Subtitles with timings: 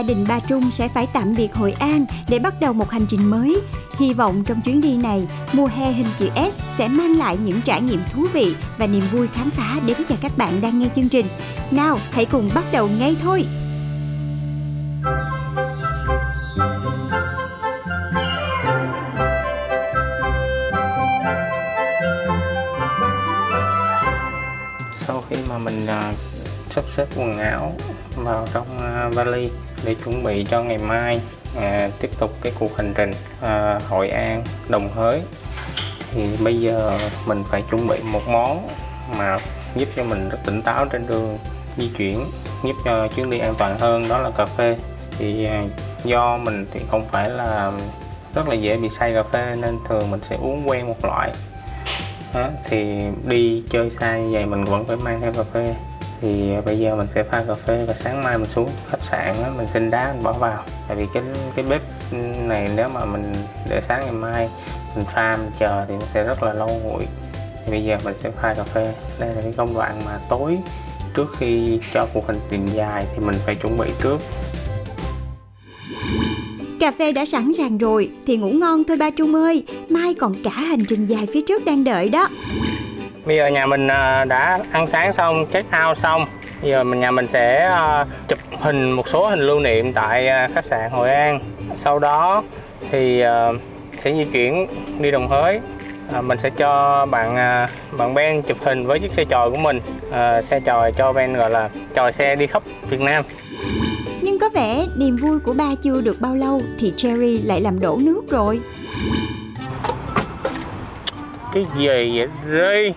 [0.00, 3.06] Gia đình Ba Trung sẽ phải tạm biệt Hội An để bắt đầu một hành
[3.08, 3.60] trình mới.
[3.98, 7.60] Hy vọng trong chuyến đi này, mùa hè hình chữ S sẽ mang lại những
[7.64, 10.88] trải nghiệm thú vị và niềm vui khám phá đến cho các bạn đang nghe
[10.96, 11.26] chương trình.
[11.70, 13.46] Nào, hãy cùng bắt đầu ngay thôi!
[25.06, 26.12] sau khi mà mình à,
[26.70, 27.72] sắp xếp quần áo
[28.16, 29.50] vào trong à, vali
[29.84, 31.20] để chuẩn bị cho ngày mai
[31.60, 35.22] à, tiếp tục cái cuộc hành trình à, Hội An Đồng Hới.
[36.12, 38.68] Thì bây giờ mình phải chuẩn bị một món
[39.18, 39.38] mà
[39.76, 41.38] giúp cho mình rất tỉnh táo trên đường
[41.76, 42.24] di chuyển
[42.64, 44.76] giúp cho chuyến đi an toàn hơn đó là cà phê.
[45.18, 45.64] Thì à,
[46.04, 47.72] do mình thì không phải là
[48.34, 51.32] rất là dễ bị say cà phê nên thường mình sẽ uống quen một loại.
[52.34, 55.74] Đó, thì đi chơi xa như vậy mình vẫn phải mang theo cà phê
[56.20, 59.02] thì à, bây giờ mình sẽ pha cà phê và sáng mai mình xuống khách
[59.02, 60.64] sạn đó mình xin đá mình bỏ vào.
[60.88, 61.22] Tại vì cái
[61.56, 61.82] cái bếp
[62.46, 63.32] này nếu mà mình
[63.68, 64.48] để sáng ngày mai
[64.96, 67.06] mình pha mình chờ thì nó sẽ rất là lâu nguội.
[67.64, 68.92] Thì bây giờ mình sẽ pha cà phê.
[69.18, 70.58] Đây là cái công đoạn mà tối
[71.14, 74.20] trước khi cho cuộc hành trình dài thì mình phải chuẩn bị trước.
[76.80, 80.34] Cà phê đã sẵn sàng rồi thì ngủ ngon thôi Ba Trung ơi, mai còn
[80.44, 82.28] cả hành trình dài phía trước đang đợi đó.
[83.24, 86.26] Bây giờ nhà mình à, đã ăn sáng xong, check out xong.
[86.62, 90.28] Bây giờ mình nhà mình sẽ à, chụp hình một số hình lưu niệm tại
[90.28, 91.40] à, khách sạn Hội An.
[91.76, 92.42] Sau đó
[92.90, 93.22] thì
[94.02, 94.66] sẽ di chuyển
[94.98, 95.60] đi Đồng Hới.
[96.12, 99.56] À, mình sẽ cho bạn à, bạn Ben chụp hình với chiếc xe chòi của
[99.56, 99.80] mình.
[100.10, 103.24] À, xe chòi cho Ben gọi là chòi xe đi khắp Việt Nam.
[104.22, 107.80] Nhưng có vẻ niềm vui của ba chưa được bao lâu thì Cherry lại làm
[107.80, 108.60] đổ nước rồi.
[111.54, 112.92] Cái gì vậy Ri?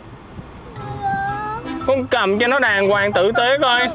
[1.88, 3.88] Con cầm cho nó đàng hoàng tử tế coi.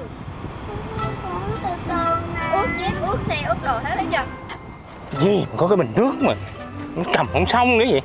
[2.53, 4.21] ướt dép ướt xe ướt đồ hết đấy giờ
[5.19, 6.35] Gì có cái bình nước mà
[6.97, 8.01] nó cầm không xong nữa vậy.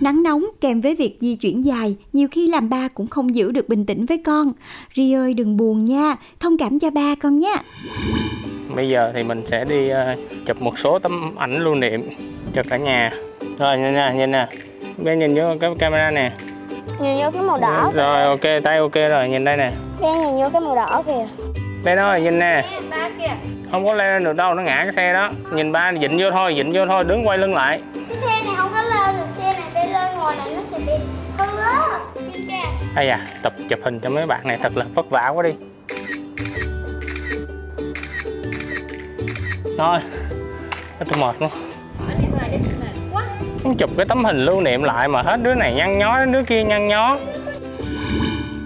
[0.00, 3.52] Nắng nóng kèm với việc di chuyển dài, nhiều khi làm ba cũng không giữ
[3.52, 4.52] được bình tĩnh với con.
[4.94, 7.54] Ri ơi đừng buồn nha, thông cảm cho ba con nha.
[8.74, 10.14] Bây giờ thì mình sẽ đi ờ,
[10.46, 12.02] chụp một số tấm ảnh lưu niệm
[12.54, 13.12] cho cả nhà.
[13.58, 14.48] Rồi nhìn nè, nhìn nè.
[14.98, 16.32] Bé nhìn vô cái camera nè.
[17.00, 19.70] Nhìn vô cái màu đỏ Rồi ok, tay ok rồi, nhìn đây nè.
[20.02, 21.26] đang nhìn vô cái màu đỏ kìa
[21.84, 22.64] Bé ơi, nhìn nè.
[22.90, 23.28] ba kìa
[23.70, 25.30] Không có leo lên được đâu, nó ngã cái xe đó.
[25.52, 27.80] Nhìn ba dịnh vô thôi, dịnh vô thôi, đứng quay lưng lại.
[28.08, 30.78] cái xe này không có lên được xe này bay lên ngồi này nó sẽ
[30.78, 30.92] bị
[31.38, 32.54] hư á Nhìn kìa
[32.96, 35.50] Ây da, tập chụp hình cho mấy bạn này thật là vất vả quá đi.
[39.78, 39.98] Thôi,
[41.10, 41.48] tôi mệt quá
[43.74, 46.64] chụp cái tấm hình lưu niệm lại mà hết đứa này nhăn nhó, đứa kia
[46.64, 47.16] nhăn nhó.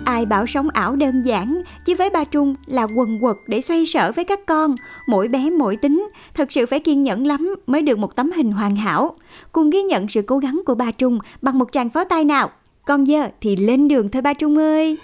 [0.04, 3.86] Ai bảo sống ảo đơn giản, chứ với ba Trung là quần quật để xoay
[3.86, 4.74] sở với các con.
[5.06, 8.52] Mỗi bé mỗi tính, thật sự phải kiên nhẫn lắm mới được một tấm hình
[8.52, 9.14] hoàn hảo.
[9.52, 12.50] Cùng ghi nhận sự cố gắng của ba Trung bằng một tràng pháo tay nào.
[12.86, 14.96] Còn giờ thì lên đường thôi ba Trung ơi.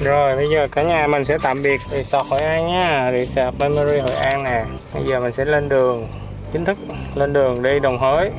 [0.00, 3.10] Rồi bây giờ cả nhà mình sẽ tạm biệt Resort Hội An nha.
[3.12, 4.64] Resort Memory Hội An nè.
[4.94, 6.08] Bây giờ mình sẽ lên đường.
[6.52, 6.78] Chính thức
[7.14, 8.30] lên đường đi Đồng Hới.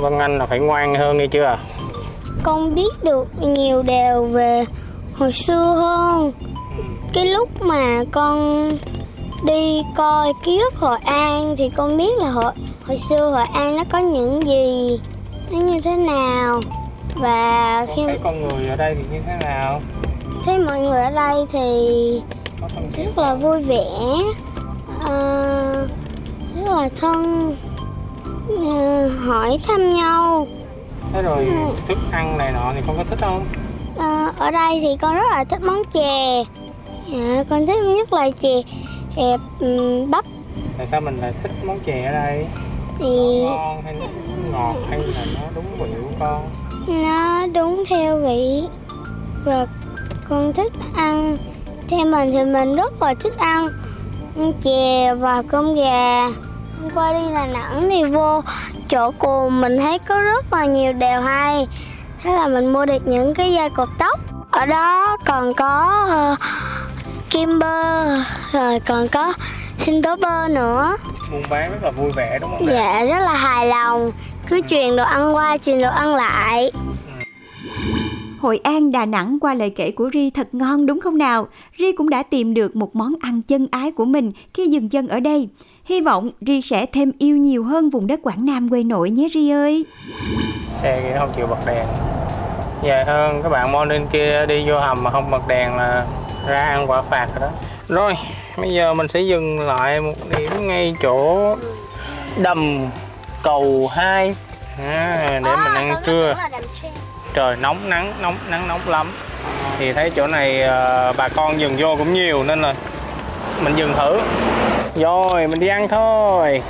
[0.00, 1.58] Vân Anh là phải ngoan hơn nghe chưa?
[2.42, 4.64] Con biết được nhiều điều về
[5.14, 6.32] hồi xưa hơn.
[7.14, 8.68] Cái lúc mà con
[9.44, 12.52] đi coi ký ức hội an thì con biết là hồi,
[12.86, 15.00] hồi xưa hội an nó có những gì
[15.50, 16.60] nó như thế nào.
[17.14, 19.80] Và khi Thấy con người ở đây thì như thế nào
[20.46, 22.20] thấy mọi người ở đây thì
[22.96, 23.84] rất là vui vẻ
[25.04, 25.88] ờ,
[26.56, 27.54] rất là thân
[28.48, 30.46] ờ, hỏi thăm nhau.
[31.12, 31.46] Thế rồi
[31.88, 33.44] thức ăn này nọ thì con có thích không?
[33.96, 36.44] Ờ, ở đây thì con rất là thích món chè.
[37.12, 38.62] Dạ, con thích nhất là chè
[39.16, 40.24] hẹp ừm, bắp.
[40.78, 42.46] Tại sao mình lại thích món chè ở đây?
[42.98, 44.06] Thì ngon hay nó
[44.52, 46.50] ngọt hay là nó đúng vị của con?
[46.86, 48.62] Nó đúng theo vị
[49.44, 49.66] và
[50.28, 51.38] con thích ăn.
[51.88, 53.68] Theo mình thì mình rất là thích ăn
[54.64, 56.24] chè và cơm gà.
[56.80, 58.42] Hôm qua đi Đà Nẵng thì vô
[58.88, 61.66] chỗ cồn mình thấy có rất là nhiều đều hay.
[62.22, 64.20] Thế là mình mua được những cái dây cột tóc.
[64.50, 66.38] Ở đó còn có uh,
[67.30, 68.04] kim bơ
[68.52, 69.32] rồi còn có
[69.78, 70.96] sinh tố bơ nữa.
[71.32, 74.10] Buôn bán rất là vui vẻ đúng không dạ rất là hài lòng.
[74.48, 76.72] Cứ truyền đồ ăn qua truyền đồ ăn lại
[78.40, 81.46] Hội An, Đà Nẵng qua lời kể của Ri thật ngon đúng không nào?
[81.78, 85.08] Ri cũng đã tìm được một món ăn chân ái của mình khi dừng chân
[85.08, 85.48] ở đây.
[85.84, 89.28] Hy vọng Ri sẽ thêm yêu nhiều hơn vùng đất Quảng Nam quê nội nhé
[89.34, 89.86] Ri ơi.
[90.82, 91.86] xe kia không chịu bật đèn
[92.82, 96.06] dài hơn các bạn morning kia đi vô hầm mà không bật đèn là
[96.48, 97.56] ra ăn quả phạt rồi đó
[97.88, 98.14] rồi
[98.58, 101.56] bây giờ mình sẽ dừng lại một điểm ngay chỗ
[102.42, 102.86] đầm
[103.42, 104.34] cầu 2
[104.78, 106.34] à, để mình ăn trưa
[107.34, 109.12] trời, nóng, nắng nóng nắng, nóng lắm.
[109.78, 112.74] Thì thấy chỗ này à, bà con dừng vô cũng nhiều nên là
[113.60, 114.20] mình dừng thử.
[114.96, 116.62] Rồi, mình đi ăn thôi.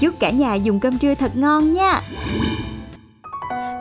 [0.00, 2.00] Chúc cả nhà dùng cơm trưa thật ngon nha.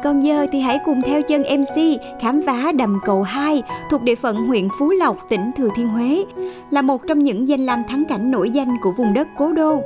[0.03, 4.15] Còn giờ thì hãy cùng theo chân MC khám phá đầm cầu 2 thuộc địa
[4.15, 6.25] phận huyện Phú Lộc, tỉnh Thừa Thiên Huế,
[6.69, 9.81] là một trong những danh lam thắng cảnh nổi danh của vùng đất cố đô.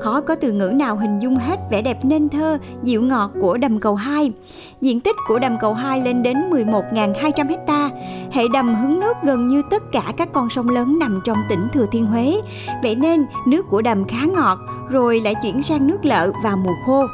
[0.00, 3.56] Khó có từ ngữ nào hình dung hết vẻ đẹp nên thơ, dịu ngọt của
[3.56, 4.32] đầm cầu 2.
[4.80, 7.90] Diện tích của đầm cầu 2 lên đến 11.200 hecta.
[8.32, 11.68] Hệ đầm hứng nước gần như tất cả các con sông lớn nằm trong tỉnh
[11.72, 12.34] Thừa Thiên Huế.
[12.82, 14.58] Vậy nên nước của đầm khá ngọt,
[14.90, 17.06] rồi lại chuyển sang nước lợ vào mùa khô.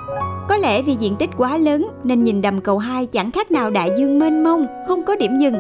[0.51, 3.71] Có lẽ vì diện tích quá lớn nên nhìn đầm cầu 2 chẳng khác nào
[3.71, 5.59] đại dương mênh mông, không có điểm dừng.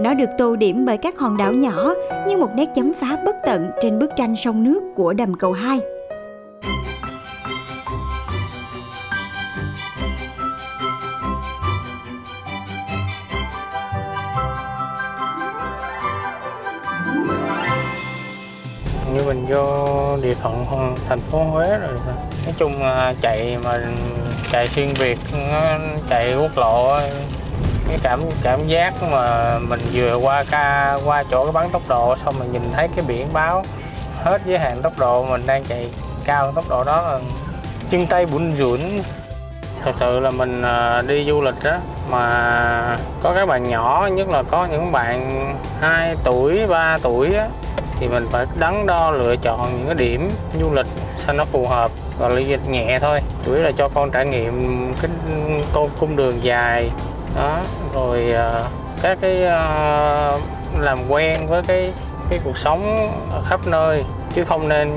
[0.00, 1.94] Nó được tô điểm bởi các hòn đảo nhỏ
[2.26, 5.52] như một nét chấm phá bất tận trên bức tranh sông nước của đầm cầu
[5.52, 5.80] 2.
[19.14, 20.64] như mình vô địa phận
[21.08, 21.98] thành phố Huế rồi
[22.46, 23.80] nói chung à, chạy mà
[24.50, 25.18] chạy xuyên Việt,
[25.52, 25.60] nó
[26.08, 26.98] chạy quốc lộ
[27.88, 32.16] cái cảm cảm giác mà mình vừa qua ca, qua chỗ cái bắn tốc độ,
[32.24, 33.64] xong mình nhìn thấy cái biển báo
[34.24, 35.90] hết giới hạn tốc độ, mình đang chạy
[36.24, 37.18] cao hơn tốc độ đó là
[37.90, 38.80] chân tay bủn rủn.
[39.82, 41.76] Thật sự là mình à, đi du lịch đó
[42.10, 45.46] mà có các bạn nhỏ, nhất là có những bạn
[45.80, 47.48] 2 tuổi 3 tuổi á
[48.00, 50.30] thì mình phải đắn đo lựa chọn những cái điểm
[50.60, 50.86] du lịch
[51.26, 53.20] sao nó phù hợp và lý dịch nhẹ thôi.
[53.46, 55.10] Chủ yếu là cho con trải nghiệm cái
[55.72, 56.90] con cung đường dài,
[57.36, 57.58] đó,
[57.94, 58.64] rồi ờ,
[59.02, 60.38] các cái ờ,
[60.78, 61.92] làm quen với cái
[62.30, 64.04] cái cuộc sống ở khắp nơi.
[64.34, 64.96] Chứ không nên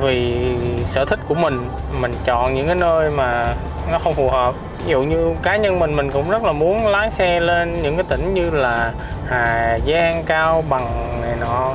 [0.00, 0.46] vì
[0.86, 1.68] sở thích của mình
[2.00, 3.54] mình chọn những cái nơi mà
[3.92, 4.54] nó không phù hợp.
[4.84, 7.96] Ví dụ như cá nhân mình mình cũng rất là muốn lái xe lên những
[7.96, 8.92] cái tỉnh như là
[9.26, 11.74] Hà Giang, Cao Bằng này nọ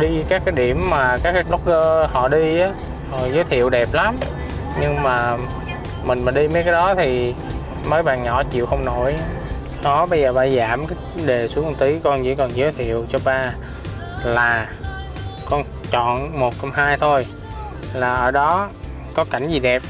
[0.00, 2.72] đi các cái điểm mà các cái blogger họ đi á
[3.10, 4.16] họ giới thiệu đẹp lắm.
[4.80, 5.36] Nhưng mà
[6.04, 7.34] mình mà đi mấy cái đó thì
[7.88, 9.14] mấy bạn nhỏ chịu không nổi.
[9.82, 13.06] Đó bây giờ ba giảm cái đề xuống một tí con chỉ còn giới thiệu
[13.12, 13.52] cho ba
[14.24, 14.68] là
[15.50, 17.26] con chọn một trong hai thôi.
[17.94, 18.68] Là ở đó
[19.14, 19.82] có cảnh gì đẹp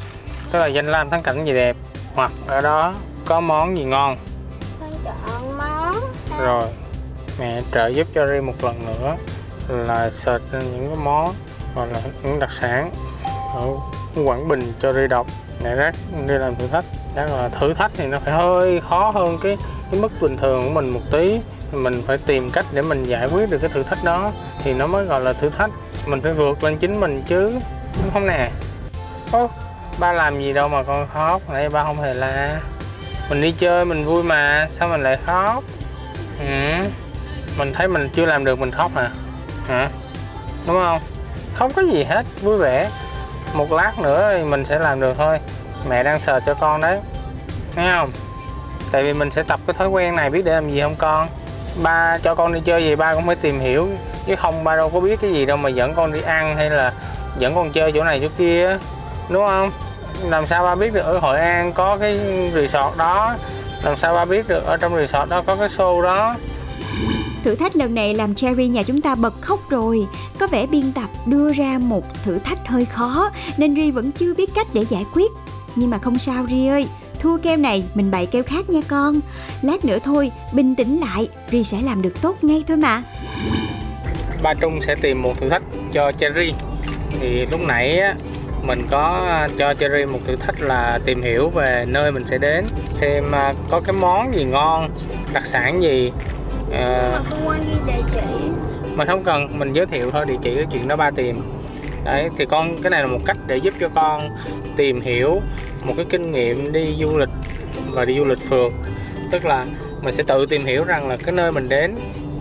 [0.50, 1.76] tức là danh lam thắng cảnh gì đẹp
[2.14, 4.16] hoặc ở đó có món gì ngon.
[4.80, 5.94] Con chọn món
[6.38, 6.64] rồi
[7.40, 9.16] mẹ trợ giúp cho Ri một lần nữa
[9.70, 11.34] là search những cái món
[11.74, 12.90] hoặc là những đặc sản
[13.54, 13.66] ở
[14.24, 15.26] Quảng Bình cho đi đọc.
[15.62, 15.94] Để rác
[16.26, 16.84] đi làm thử thách.
[17.14, 19.56] Đó là thử thách thì nó phải hơi khó hơn cái
[19.90, 21.40] cái mức bình thường của mình một tí.
[21.72, 24.32] Mình phải tìm cách để mình giải quyết được cái thử thách đó.
[24.62, 25.70] Thì nó mới gọi là thử thách.
[26.06, 27.50] Mình phải vượt lên chính mình chứ.
[28.02, 28.50] Đúng không nè?
[29.32, 29.50] Ô
[29.98, 31.42] ba làm gì đâu mà con khóc.
[31.52, 32.60] Nãy ba không hề la.
[33.30, 34.66] Mình đi chơi mình vui mà.
[34.70, 35.64] Sao mình lại khóc?
[36.40, 36.46] Ừ.
[37.58, 39.10] mình thấy mình chưa làm được mình khóc à?
[39.68, 39.88] Hả?
[40.66, 41.00] Đúng không?
[41.54, 42.88] Không có gì hết, vui vẻ.
[43.54, 45.38] Một lát nữa thì mình sẽ làm được thôi.
[45.88, 47.00] Mẹ đang sờ cho con đấy.
[47.74, 48.10] Thấy không?
[48.92, 51.28] Tại vì mình sẽ tập cái thói quen này biết để làm gì không con?
[51.82, 53.88] Ba cho con đi chơi gì ba cũng phải tìm hiểu.
[54.26, 56.70] Chứ không, ba đâu có biết cái gì đâu mà dẫn con đi ăn hay
[56.70, 56.92] là
[57.38, 58.78] dẫn con chơi chỗ này chỗ kia
[59.28, 59.70] đúng không?
[60.22, 62.18] Làm sao ba biết được ở hội an có cái
[62.54, 63.34] resort đó?
[63.82, 66.36] Làm sao ba biết được ở trong resort đó có cái show đó?
[67.44, 70.06] Thử thách lần này làm Cherry nhà chúng ta bật khóc rồi.
[70.38, 74.34] Có vẻ biên tập đưa ra một thử thách hơi khó nên Ri vẫn chưa
[74.34, 75.30] biết cách để giải quyết.
[75.76, 76.86] Nhưng mà không sao Ri ơi,
[77.20, 79.20] thua keo này mình bày keo khác nha con.
[79.62, 83.02] Lát nữa thôi, bình tĩnh lại, Ri sẽ làm được tốt ngay thôi mà.
[84.42, 86.52] ba Trung sẽ tìm một thử thách cho Cherry
[87.20, 88.14] thì lúc nãy á,
[88.62, 92.38] mình có à, cho Cherry một thử thách là tìm hiểu về nơi mình sẽ
[92.38, 94.90] đến xem à, có cái món gì ngon
[95.32, 96.12] đặc sản gì
[96.72, 98.50] Ờ, mà không quên ghi địa chỉ.
[98.94, 101.42] Mình không cần mình giới thiệu thôi địa chỉ cái chuyện đó ba tìm.
[102.04, 104.28] Đấy thì con cái này là một cách để giúp cho con
[104.76, 105.40] tìm hiểu
[105.82, 107.28] một cái kinh nghiệm đi du lịch
[107.90, 108.72] và đi du lịch phượt.
[109.30, 109.66] Tức là
[110.02, 111.94] mình sẽ tự tìm hiểu rằng là cái nơi mình đến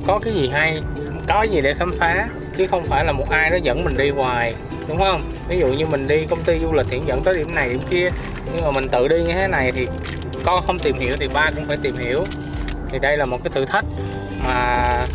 [0.08, 0.82] có cái gì hay
[1.28, 4.10] có gì để khám phá chứ không phải là một ai đó dẫn mình đi
[4.10, 4.54] hoài
[4.88, 5.22] đúng không?
[5.48, 7.82] Ví dụ như mình đi công ty du lịch thì dẫn tới điểm này điểm
[7.90, 8.10] kia
[8.54, 9.88] nhưng mà mình tự đi như thế này thì
[10.46, 12.24] con không tìm hiểu thì ba cũng phải tìm hiểu.
[12.92, 13.86] Thì đây là một cái thử thách
[14.50, 15.06] mà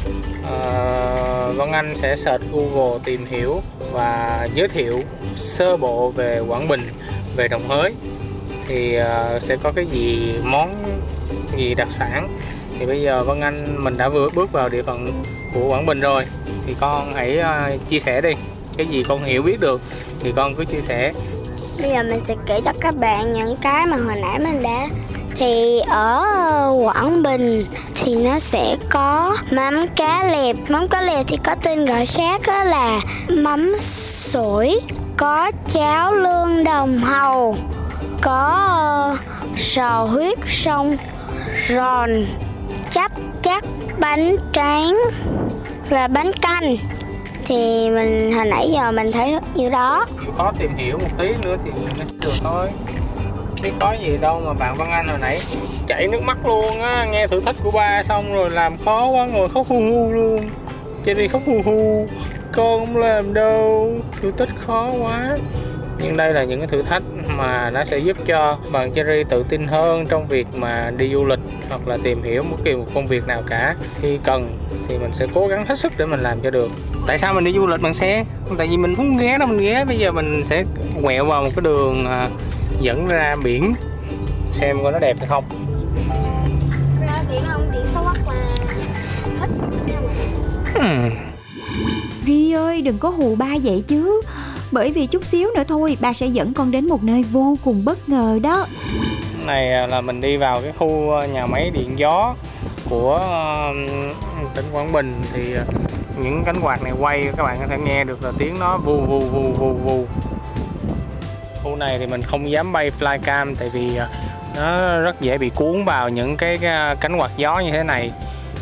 [0.41, 3.61] uh, Vân Anh sẽ search Google tìm hiểu
[3.93, 5.01] và giới thiệu
[5.37, 6.81] sơ bộ về Quảng Bình,
[7.37, 7.93] về Đồng Hới.
[8.69, 10.75] Thì uh, sẽ có cái gì món
[11.57, 12.29] gì đặc sản.
[12.79, 15.23] Thì bây giờ Vân Anh mình đã vừa bước vào địa phận
[15.55, 16.25] của Quảng Bình rồi.
[16.67, 18.33] Thì con hãy uh, chia sẻ đi.
[18.77, 19.81] Cái gì con hiểu biết được
[20.21, 21.13] thì con cứ chia sẻ.
[21.83, 24.87] Bây giờ mình sẽ kể cho các bạn những cái mà hồi nãy mình đã
[25.37, 26.25] thì ở
[26.83, 27.65] Quảng Bình
[27.95, 30.57] thì nó sẽ có mắm cá lẹp.
[30.69, 34.81] Mắm cá lẹp thì có tên gọi khác đó là mắm sủi
[35.17, 37.57] có cháo lương đồng hầu
[38.23, 39.17] có ờ,
[39.57, 40.97] sò huyết sông,
[41.69, 42.27] ròn,
[42.91, 43.13] chắp
[43.43, 43.65] chắc,
[43.99, 44.99] bánh tráng
[45.91, 46.77] và bánh canh.
[47.47, 50.07] Thì mình, hồi nãy giờ mình thấy rất nhiều đó.
[50.39, 52.69] Có tìm hiểu một tí nữa thì nó sẽ được thôi
[53.65, 55.39] chứ có gì đâu mà bạn Văn Anh hồi nãy
[55.87, 59.27] chảy nước mắt luôn á, nghe thử thách của ba xong rồi làm khó quá,
[59.27, 60.41] ngồi khóc hu hu luôn.
[61.05, 62.07] Cho đi khóc hu hu,
[62.53, 65.37] con không làm đâu, thử thách khó quá.
[65.99, 69.45] Nhưng đây là những cái thử thách mà nó sẽ giúp cho bạn Cherry tự
[69.49, 72.87] tin hơn trong việc mà đi du lịch hoặc là tìm hiểu bất kỳ một
[72.95, 73.75] công việc nào cả.
[74.01, 76.69] Khi cần thì mình sẽ cố gắng hết sức để mình làm cho được.
[77.07, 78.25] Tại sao mình đi du lịch bằng xe?
[78.59, 79.85] Tại vì mình không ghé đâu mình ghé.
[79.85, 80.65] Bây giờ mình sẽ
[81.03, 82.29] quẹo vào một cái đường à,
[82.81, 83.75] dẫn ra biển.
[84.53, 85.45] Xem coi nó đẹp hay không.
[87.01, 88.35] Ra biển không biển xấu quắc là
[89.41, 89.49] hết
[90.75, 91.11] hmm.
[92.27, 94.23] Ri ơi đừng có hù ba vậy chứ.
[94.73, 97.85] Bởi vì chút xíu nữa thôi ba sẽ dẫn con đến một nơi vô cùng
[97.85, 98.67] bất ngờ đó.
[99.47, 102.35] Này à, là mình đi vào cái khu à, nhà máy điện gió
[102.91, 103.71] của à,
[104.55, 105.55] tỉnh Quảng Bình thì
[106.23, 109.01] những cánh quạt này quay các bạn có thể nghe được là tiếng nó vù
[109.01, 110.07] vù vù vù vù
[111.75, 114.09] khu này thì mình không dám bay flycam tại vì à,
[114.57, 118.11] nó rất dễ bị cuốn vào những cái, cái cánh quạt gió như thế này.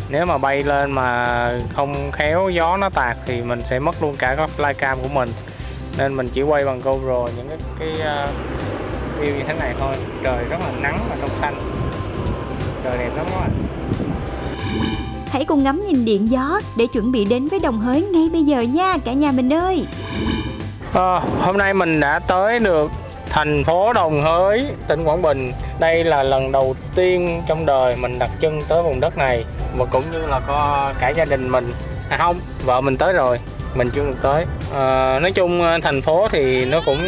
[0.08, 4.16] Nếu mà bay lên mà không khéo gió nó tạt thì mình sẽ mất luôn
[4.18, 5.28] cả cái flycam của mình.
[5.98, 8.28] Nên mình chỉ quay bằng GoPro những cái cái à,
[9.20, 9.94] view như thế này thôi.
[10.22, 11.54] Trời rất là nắng và trong xanh.
[12.84, 13.50] Trời đẹp lắm các bạn
[15.30, 18.44] Hãy cùng ngắm nhìn điện gió để chuẩn bị đến với đồng hới ngay bây
[18.44, 19.86] giờ nha cả nhà mình ơi.
[20.92, 22.90] Ờ, hôm nay mình đã tới được
[23.32, 25.52] thành phố Đồng Hới, tỉnh Quảng Bình.
[25.78, 29.44] Đây là lần đầu tiên trong đời mình đặt chân tới vùng đất này
[29.76, 31.72] và cũng như là có cả gia đình mình.
[32.08, 33.38] À không, vợ mình tới rồi,
[33.74, 34.44] mình chưa được tới.
[34.74, 36.98] À, nói chung à, thành phố thì nó cũng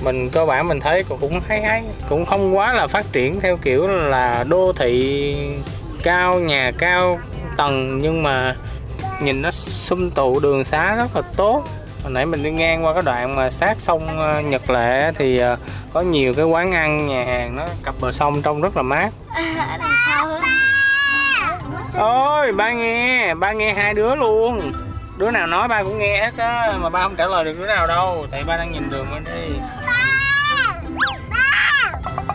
[0.00, 3.56] mình cơ bản mình thấy cũng hay hay, cũng không quá là phát triển theo
[3.56, 5.36] kiểu là đô thị
[6.02, 7.18] cao, nhà cao
[7.56, 8.56] tầng nhưng mà
[9.22, 11.64] nhìn nó xung tụ đường xá rất là tốt
[12.02, 15.38] hồi nãy mình đi ngang qua cái đoạn mà sát sông ờ, Nhật Lệ thì
[15.38, 15.56] ờ,
[15.92, 19.10] có nhiều cái quán ăn nhà hàng nó cặp bờ sông trông rất là mát.
[19.34, 19.42] Ở
[19.78, 20.42] đằng sau hơn
[21.98, 24.72] ôi ba nghe ba nghe hai đứa luôn.
[25.18, 27.66] Đứa nào nói ba cũng nghe hết á mà ba không trả lời được đứa
[27.66, 29.54] nào đâu tại ba đang nhìn đường bên đi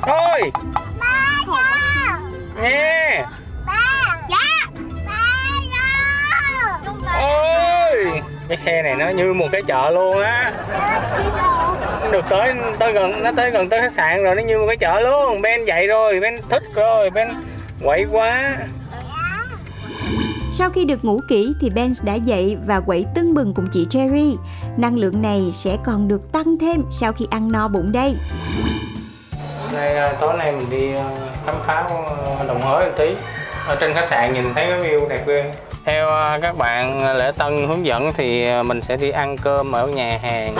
[0.01, 0.51] ôi!
[2.61, 3.25] Nghe
[8.47, 10.51] cái xe này nó như một cái chợ luôn á.
[12.11, 14.77] Được tới tới gần nó tới gần tới khách sạn rồi nó như một cái
[14.77, 15.41] chợ luôn.
[15.41, 17.27] Ben dậy rồi Ben thích rồi Ben
[17.83, 18.57] quậy quá.
[20.53, 23.87] Sau khi được ngủ kỹ thì Benz đã dậy và quậy tưng bừng cùng chị
[23.89, 24.37] Cherry.
[24.77, 28.15] Năng lượng này sẽ còn được tăng thêm sau khi ăn no bụng đây.
[29.73, 31.09] Nay à, tối nay mình đi à,
[31.45, 31.87] khám phá
[32.39, 33.15] à, đồng hới một tí.
[33.67, 35.51] Ở trên khách sạn nhìn thấy cái view đẹp ghê
[35.87, 39.37] theo à, các bạn à, lễ tân hướng dẫn thì à, mình sẽ đi ăn
[39.37, 40.55] cơm ở nhà hàng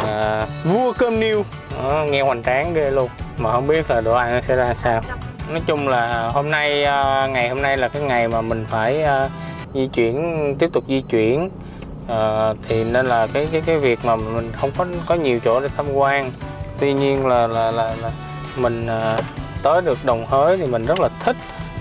[0.64, 1.46] vua cơm niêu.
[1.84, 3.10] Đó, nghe hoành tráng ghê luôn.
[3.38, 5.02] Mà không biết là đồ ăn nó sẽ ra sao.
[5.50, 6.82] Nói chung là hôm nay
[7.30, 9.06] ngày hôm nay là cái ngày mà mình phải
[9.74, 11.50] di chuyển tiếp tục di chuyển.
[12.08, 15.60] Ờ, thì nên là cái cái cái việc mà mình không có có nhiều chỗ
[15.60, 16.32] để tham quan.
[16.80, 18.10] Tuy nhiên là là là, là
[18.56, 19.18] mình à,
[19.64, 21.36] tới được đồng hới thì mình rất là thích.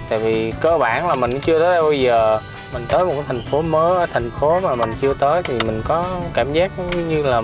[0.08, 2.40] Tại vì cơ bản là mình chưa tới đây bao giờ
[2.72, 5.82] mình tới một cái thành phố mới thành phố mà mình chưa tới thì mình
[5.84, 6.72] có cảm giác
[7.08, 7.42] như là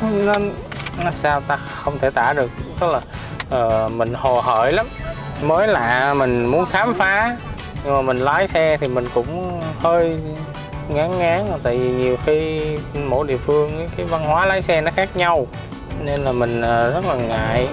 [0.00, 0.32] nó
[1.04, 1.58] nó sao ta?
[1.82, 2.50] Không thể tả được.
[2.80, 3.00] Tức là
[3.58, 4.86] uh, mình hồ hởi lắm.
[5.42, 7.36] Mới lạ mình muốn khám phá
[7.84, 10.18] nhưng mà mình lái xe thì mình cũng hơi
[10.88, 12.60] ngán ngán tại vì nhiều khi
[13.08, 15.46] mỗi địa phương cái văn hóa lái xe nó khác nhau.
[16.02, 17.68] Nên là mình ờ, rất là ngại.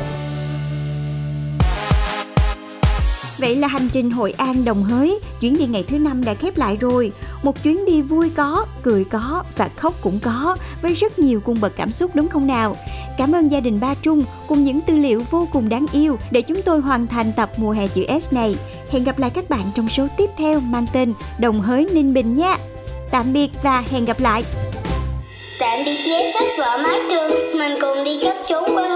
[3.41, 6.57] Vậy là hành trình Hội An Đồng Hới, chuyến đi ngày thứ năm đã khép
[6.57, 7.11] lại rồi.
[7.43, 11.61] Một chuyến đi vui có, cười có và khóc cũng có, với rất nhiều cung
[11.61, 12.77] bậc cảm xúc đúng không nào?
[13.17, 16.41] Cảm ơn gia đình Ba Trung cùng những tư liệu vô cùng đáng yêu để
[16.41, 18.55] chúng tôi hoàn thành tập mùa hè chữ S này.
[18.91, 22.35] Hẹn gặp lại các bạn trong số tiếp theo mang tên Đồng Hới Ninh Bình
[22.35, 22.57] nhé.
[23.11, 24.43] Tạm biệt và hẹn gặp lại.
[25.59, 28.90] Tạm biệt vé sách vở mái trường, mình cùng đi khắp chốn quê